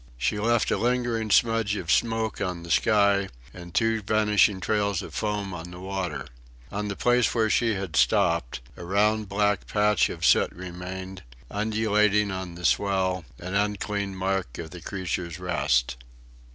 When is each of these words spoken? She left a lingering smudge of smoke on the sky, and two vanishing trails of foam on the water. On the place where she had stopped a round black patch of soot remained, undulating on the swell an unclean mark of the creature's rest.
She 0.17 0.39
left 0.39 0.71
a 0.71 0.77
lingering 0.77 1.29
smudge 1.29 1.75
of 1.75 1.91
smoke 1.91 2.41
on 2.41 2.63
the 2.63 2.71
sky, 2.71 3.29
and 3.53 3.71
two 3.71 4.01
vanishing 4.01 4.59
trails 4.59 5.03
of 5.03 5.13
foam 5.13 5.53
on 5.53 5.69
the 5.69 5.79
water. 5.79 6.25
On 6.71 6.87
the 6.87 6.95
place 6.95 7.35
where 7.35 7.51
she 7.51 7.75
had 7.75 7.95
stopped 7.95 8.61
a 8.75 8.83
round 8.83 9.29
black 9.29 9.67
patch 9.67 10.09
of 10.09 10.25
soot 10.25 10.51
remained, 10.53 11.21
undulating 11.51 12.31
on 12.31 12.55
the 12.55 12.65
swell 12.65 13.25
an 13.37 13.53
unclean 13.53 14.15
mark 14.15 14.57
of 14.57 14.71
the 14.71 14.81
creature's 14.81 15.37
rest. 15.37 15.97